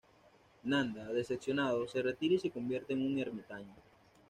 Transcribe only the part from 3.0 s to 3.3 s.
un